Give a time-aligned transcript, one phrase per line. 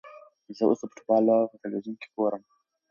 [0.55, 2.43] زه اوس د فوټبال لوبه په تلویزیون کې ګورم.